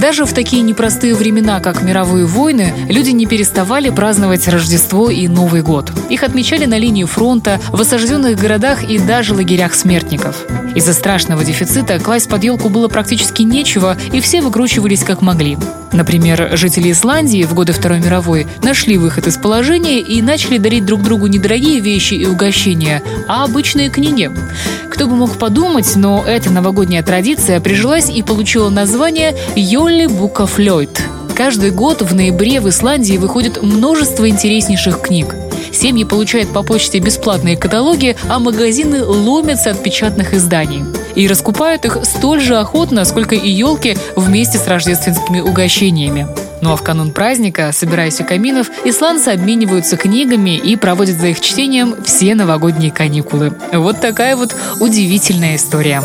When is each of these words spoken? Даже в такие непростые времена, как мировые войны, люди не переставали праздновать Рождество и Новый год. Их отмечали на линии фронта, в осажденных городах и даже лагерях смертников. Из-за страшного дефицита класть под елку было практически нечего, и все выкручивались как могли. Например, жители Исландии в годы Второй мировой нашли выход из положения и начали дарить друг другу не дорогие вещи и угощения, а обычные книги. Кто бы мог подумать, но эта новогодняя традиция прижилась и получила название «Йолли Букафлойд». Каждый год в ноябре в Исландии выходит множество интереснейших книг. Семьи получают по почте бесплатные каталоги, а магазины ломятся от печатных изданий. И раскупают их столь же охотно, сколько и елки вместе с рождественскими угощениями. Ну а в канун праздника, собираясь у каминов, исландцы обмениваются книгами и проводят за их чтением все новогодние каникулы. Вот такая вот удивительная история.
Даже 0.00 0.24
в 0.24 0.32
такие 0.32 0.62
непростые 0.62 1.14
времена, 1.14 1.58
как 1.58 1.82
мировые 1.82 2.24
войны, 2.24 2.72
люди 2.88 3.10
не 3.10 3.26
переставали 3.26 3.90
праздновать 3.90 4.46
Рождество 4.46 5.10
и 5.10 5.26
Новый 5.26 5.62
год. 5.62 5.90
Их 6.08 6.22
отмечали 6.22 6.66
на 6.66 6.78
линии 6.78 7.02
фронта, 7.04 7.60
в 7.70 7.80
осажденных 7.80 8.38
городах 8.38 8.84
и 8.84 8.98
даже 8.98 9.34
лагерях 9.34 9.74
смертников. 9.74 10.36
Из-за 10.76 10.94
страшного 10.94 11.44
дефицита 11.44 11.98
класть 11.98 12.28
под 12.28 12.44
елку 12.44 12.68
было 12.68 12.86
практически 12.86 13.42
нечего, 13.42 13.96
и 14.12 14.20
все 14.20 14.40
выкручивались 14.40 15.02
как 15.02 15.20
могли. 15.20 15.58
Например, 15.92 16.50
жители 16.52 16.92
Исландии 16.92 17.42
в 17.42 17.54
годы 17.54 17.72
Второй 17.72 17.98
мировой 17.98 18.46
нашли 18.62 18.98
выход 18.98 19.26
из 19.26 19.36
положения 19.36 20.00
и 20.00 20.22
начали 20.22 20.58
дарить 20.58 20.84
друг 20.84 21.02
другу 21.02 21.26
не 21.26 21.38
дорогие 21.38 21.80
вещи 21.80 22.14
и 22.14 22.26
угощения, 22.26 23.02
а 23.26 23.44
обычные 23.44 23.90
книги. 23.90 24.30
Кто 24.98 25.06
бы 25.06 25.14
мог 25.14 25.38
подумать, 25.38 25.94
но 25.94 26.24
эта 26.26 26.50
новогодняя 26.50 27.04
традиция 27.04 27.60
прижилась 27.60 28.10
и 28.10 28.20
получила 28.20 28.68
название 28.68 29.36
«Йолли 29.54 30.06
Букафлойд». 30.06 31.00
Каждый 31.36 31.70
год 31.70 32.02
в 32.02 32.16
ноябре 32.16 32.60
в 32.60 32.68
Исландии 32.68 33.16
выходит 33.16 33.62
множество 33.62 34.28
интереснейших 34.28 35.00
книг. 35.00 35.36
Семьи 35.72 36.02
получают 36.02 36.52
по 36.52 36.64
почте 36.64 36.98
бесплатные 36.98 37.56
каталоги, 37.56 38.16
а 38.28 38.40
магазины 38.40 39.04
ломятся 39.04 39.70
от 39.70 39.84
печатных 39.84 40.34
изданий. 40.34 40.82
И 41.14 41.28
раскупают 41.28 41.84
их 41.84 41.98
столь 42.02 42.40
же 42.40 42.56
охотно, 42.56 43.04
сколько 43.04 43.36
и 43.36 43.48
елки 43.48 43.96
вместе 44.16 44.58
с 44.58 44.66
рождественскими 44.66 45.38
угощениями. 45.38 46.26
Ну 46.60 46.72
а 46.72 46.76
в 46.76 46.82
канун 46.82 47.12
праздника, 47.12 47.70
собираясь 47.72 48.20
у 48.20 48.24
каминов, 48.24 48.70
исландцы 48.84 49.28
обмениваются 49.28 49.96
книгами 49.96 50.56
и 50.56 50.76
проводят 50.76 51.18
за 51.18 51.28
их 51.28 51.40
чтением 51.40 51.96
все 52.04 52.34
новогодние 52.34 52.90
каникулы. 52.90 53.52
Вот 53.72 54.00
такая 54.00 54.36
вот 54.36 54.54
удивительная 54.80 55.56
история. 55.56 56.02